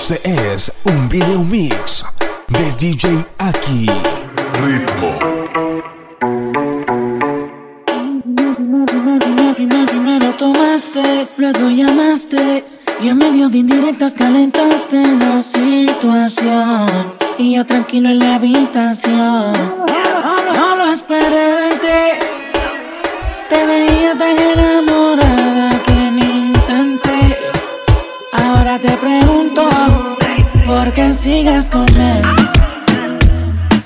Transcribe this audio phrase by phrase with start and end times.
[0.00, 2.06] Este es un video mix
[2.48, 3.86] de DJ Aki.
[4.62, 5.18] Ritmo.
[11.36, 12.64] luego llamaste
[13.02, 16.88] y en medio de indirectas calentaste la situación
[17.36, 19.52] y yo tranquilo en la habitación.
[30.92, 32.22] que sigas con él.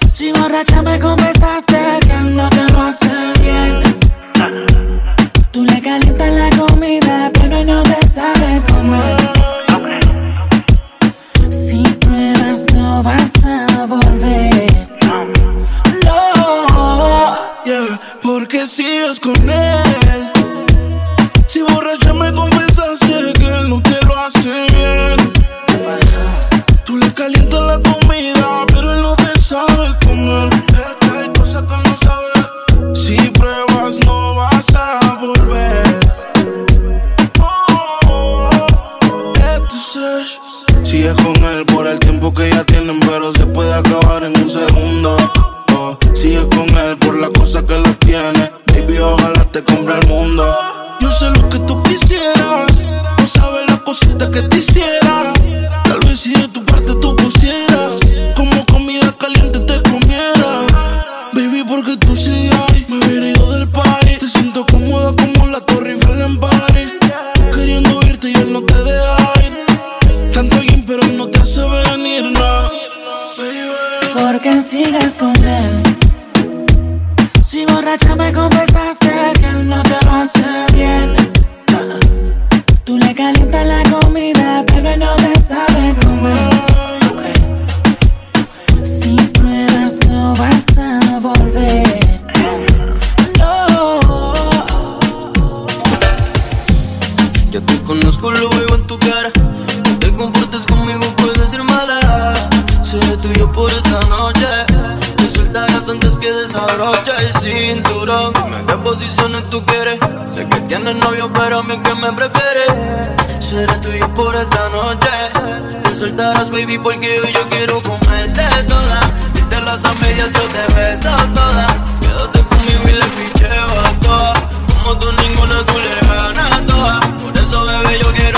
[0.08, 3.82] Si borracha me confesaste que no te lo hace bien.
[5.50, 9.23] Tú le calientas la comida, pero no te sabes comer.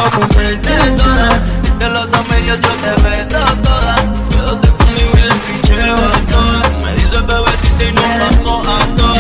[0.07, 1.29] pa' comerte toda.
[1.79, 3.97] Que los medias yo te beso toda.
[4.31, 5.99] Quédate conmigo y le picheo a
[6.33, 6.85] todas.
[6.85, 9.17] Me dice bebecita y nos vamos a todas.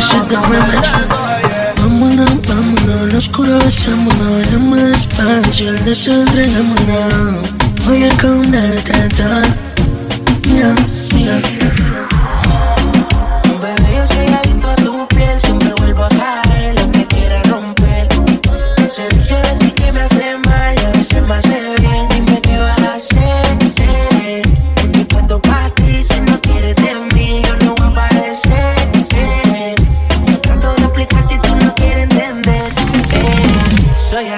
[1.82, 7.48] Vámonos, vámonos, los lo oscuro besémonos Llama despacio, el deseo entregámonos
[7.86, 9.42] Voy a contarte todo
[10.42, 10.74] yeah,
[11.10, 11.75] yeah.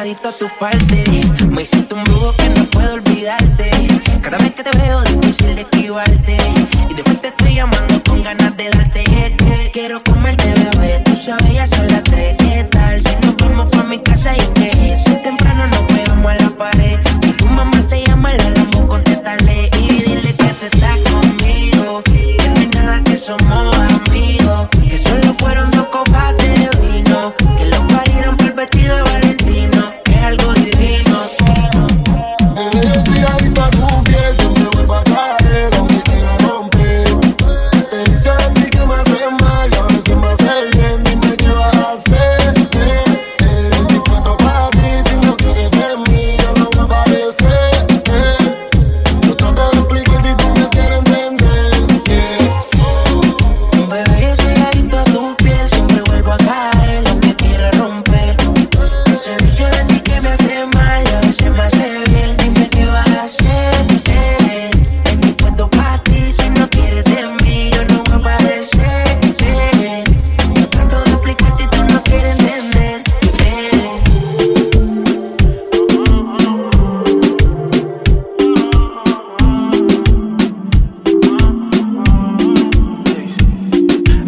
[0.08, 1.04] adicto a tu parte.
[1.50, 2.77] Me hiciste un brujo que no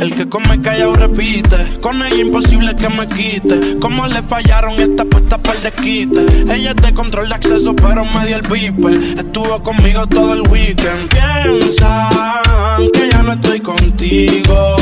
[0.01, 1.79] El que come callado repite.
[1.83, 3.79] Con ella imposible que me quite.
[3.79, 6.25] Como le fallaron esta puesta para el desquite.
[6.55, 8.95] Ella te controla acceso, pero me dio el viper.
[9.19, 11.11] Estuvo conmigo todo el weekend.
[11.11, 14.77] Piensan que ya no estoy contigo.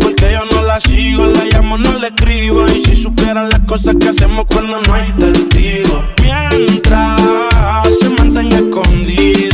[0.00, 2.64] Porque yo no la sigo, la llamo, no la escribo.
[2.66, 6.02] Y si supieran las cosas que hacemos cuando no hay testigo.
[6.22, 7.20] Mientras
[8.00, 9.49] se mantenga escondido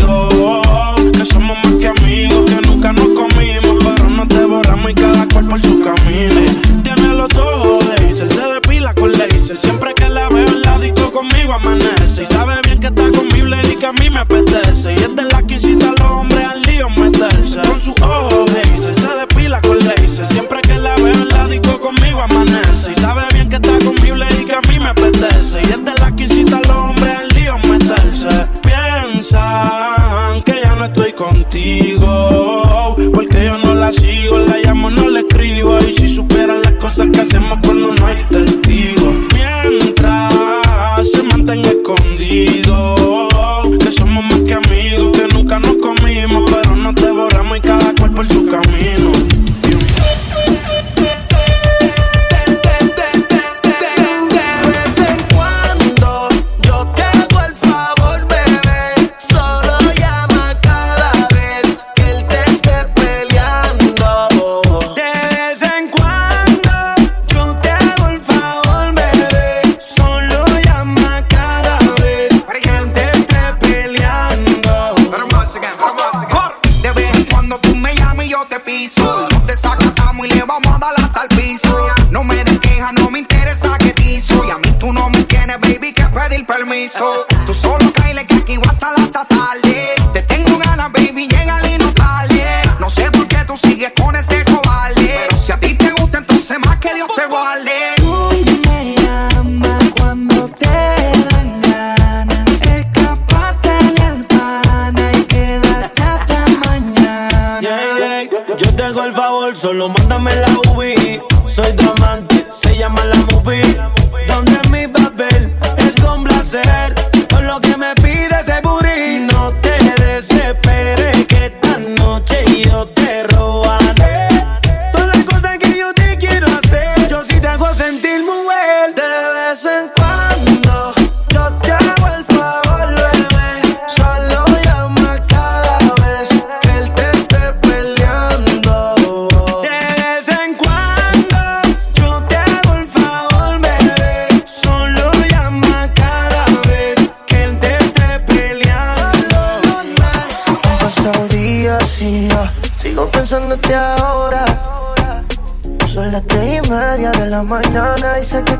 [6.17, 6.47] cine.
[6.83, 9.59] Tiene los ojos de Isel, se depila con laser.
[9.59, 12.23] Siempre que la veo en la disco conmigo amanece.
[12.23, 14.56] Y sabe bien que está conmigo y que a mí me apetece.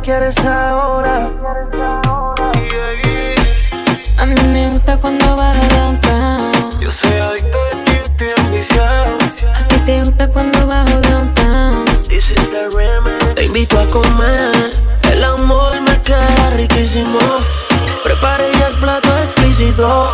[0.07, 1.33] quieres ahora.
[4.19, 6.71] A mí me gusta cuando vas a downtown.
[6.79, 9.19] Yo soy adicto de ti, estoy ambiciado.
[9.53, 11.85] A ti te gusta cuando bajo downtown.
[13.35, 14.79] Te invito a comer.
[15.11, 17.19] El amor me queda riquísimo.
[18.05, 20.09] Preparé ya el plato explícito.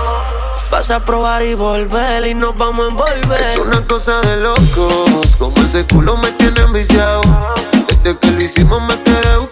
[0.70, 3.42] Vas a probar y volver y nos vamos a envolver.
[3.42, 5.36] Es una cosa de locos.
[5.38, 7.20] Como ese culo me tiene enviciado.
[7.88, 9.51] Desde que lo hicimos me quedé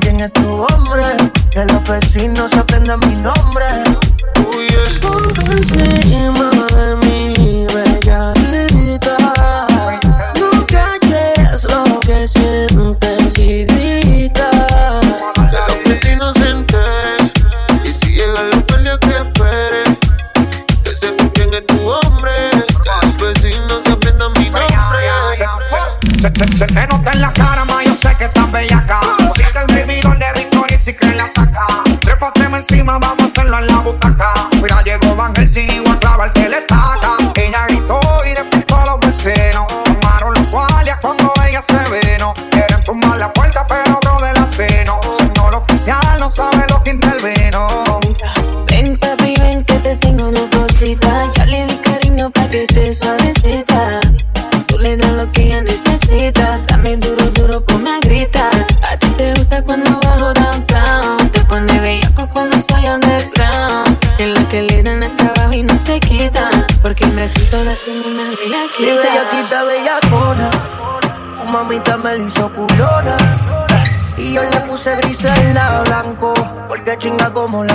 [2.13, 3.40] vecinos aprendan mi nombre.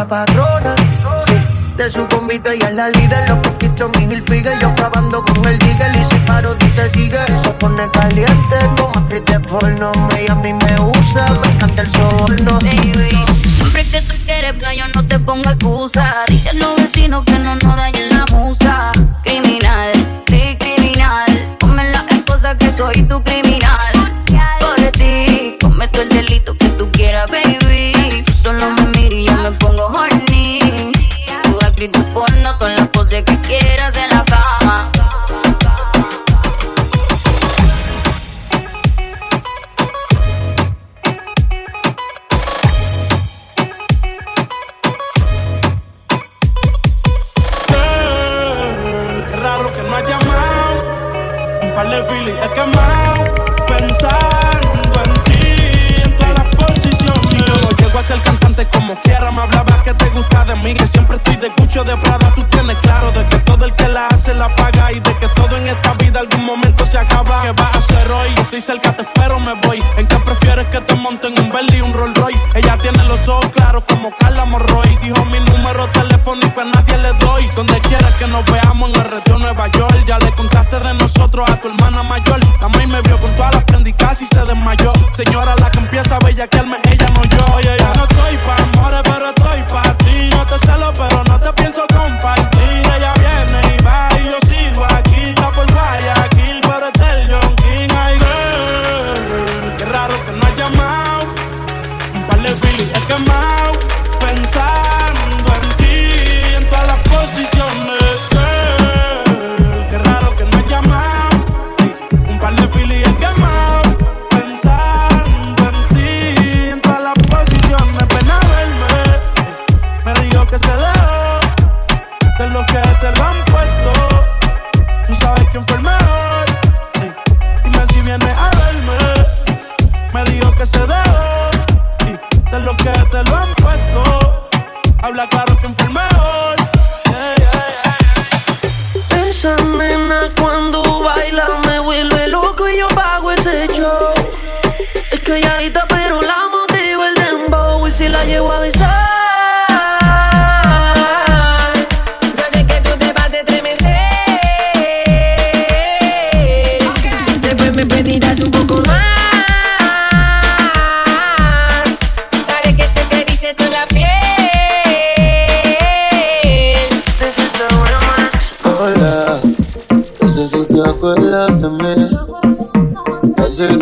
[0.06, 0.74] patrona.
[1.26, 1.34] Sí,
[1.76, 3.28] de su convite y es la líder.
[3.28, 4.58] Los conquistó mi Hilfiger.
[4.60, 5.94] Yo acabando con el digger.
[5.94, 7.18] Y si paro, tú se sigue.
[7.42, 9.92] Se pone caliente, toma triste porno.
[10.12, 11.26] Me a mí me usa.
[11.42, 12.58] Me encanta el soborno.
[12.60, 13.24] Baby,
[13.56, 16.14] siempre que tú quieres playa, no te pongo excusa.
[16.28, 18.92] Dicen los vecinos que no nos dañen la musa.
[19.24, 19.92] Criminal,
[20.24, 21.56] criminal.
[21.58, 23.95] Ponme las cosas que soy tu criminal.
[33.24, 34.15] que quieras de la
[82.60, 84.92] La maíz me vio con todas las prendas y casi se desmayó.
[85.14, 87.54] Señora, la que empieza a bellaquearme, ella no yo.
[87.54, 90.30] Oye, yo no estoy pa' amores, pero estoy pa' ti.
[90.30, 91.25] No te celo, pero no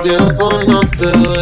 [0.04, 1.33] contigo por no te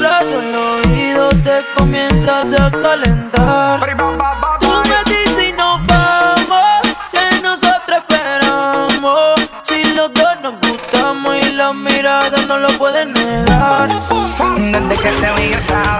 [0.00, 3.80] textura del oído te comienzas a calentar.
[4.60, 6.80] Tú me dices y nos vamos,
[7.12, 9.40] que nosotros esperamos.
[9.62, 13.88] Si los dos nos gustamos y las miradas no lo pueden negar.
[14.56, 15.99] Desde que te vi yo sabía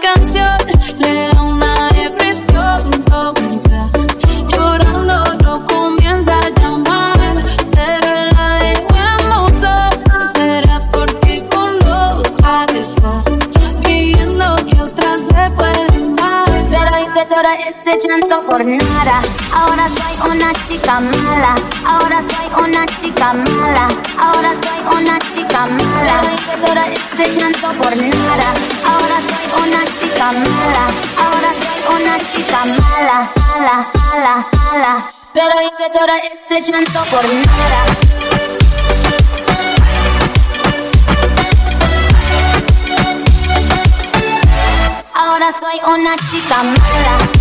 [0.00, 0.56] canción.
[0.98, 1.29] Le
[17.68, 19.20] este llanto por nada.
[19.52, 21.54] Ahora soy una chica mala.
[21.84, 23.88] Ahora soy una chica mala.
[24.18, 26.20] Ahora soy una chica mala.
[26.20, 28.48] Hoy todo este llanto por nada.
[28.86, 30.84] Ahora soy una chica mala.
[31.18, 33.28] Ahora soy una chica mala.
[33.50, 35.10] Mala, mala, mala.
[35.32, 37.84] Pero hice todo este llanto por nada.
[45.14, 47.39] Ahora soy una chica mala.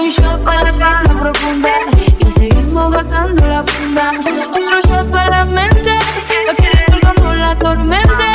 [0.00, 1.70] Un shot para la pena profunda
[2.18, 4.12] y seguimos gastando la funda.
[4.50, 5.98] Otro shot para la mente,
[6.46, 8.32] lo que recordamos la tormenta.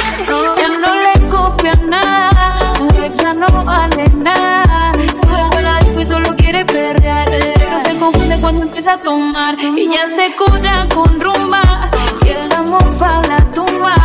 [0.57, 4.91] Ya no le copian nada, su exa no vale nada.
[5.19, 7.27] Sube para la y solo quiere perrear.
[7.31, 11.89] Pero se confunde cuando empieza a tomar y ya se cura con rumba
[12.23, 13.95] y el amor para la tumba.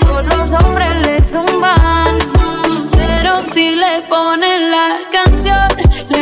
[0.00, 2.18] Todos los hombres le zumban,
[2.92, 6.21] pero si le ponen la canción.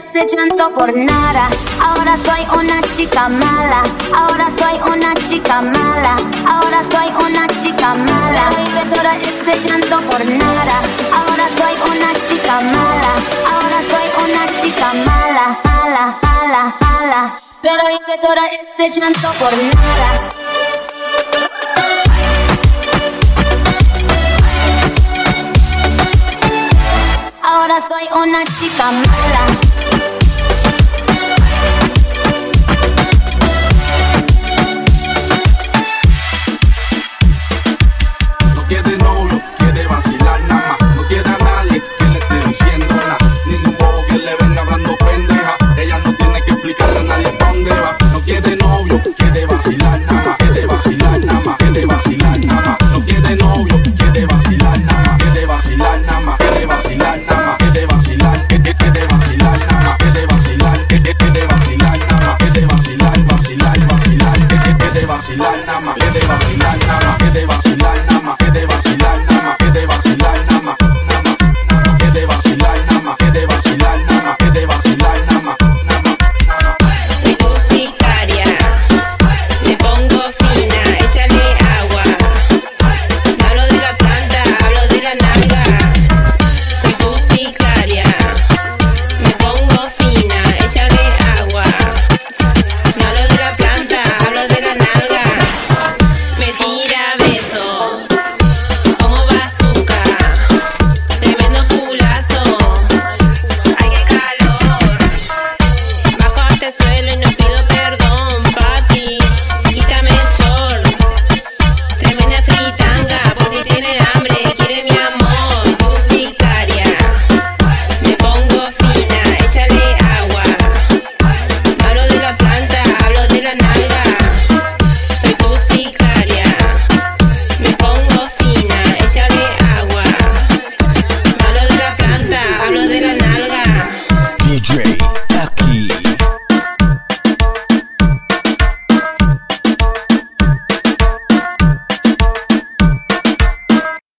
[0.00, 1.48] este llanto por nada.
[1.82, 3.82] Ahora soy una chica mala.
[4.14, 6.16] Ahora soy una chica mala.
[6.48, 8.44] Ahora soy una chica mala.
[8.62, 10.76] Hice todo este llanto por nada.
[11.18, 13.12] Ahora soy una chica mala.
[13.52, 15.46] Ahora soy una chica mala.
[15.64, 17.20] Mala, mala, mala.
[17.60, 20.30] Pero hice todo este llanto por nada.
[27.60, 29.49] ahora soy una chica mala.